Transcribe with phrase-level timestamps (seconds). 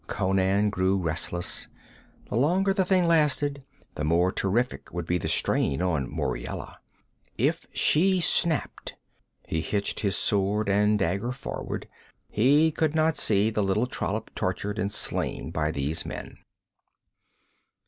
[0.07, 1.67] Conan grew restless.
[2.27, 3.63] The longer the thing lasted,
[3.93, 6.79] the more terrific would be the strain on Muriela.
[7.37, 8.95] If she snapped
[9.45, 11.87] he hitched his sword and dagger forward.
[12.31, 16.39] He could not see the little trollop tortured and slain by these men.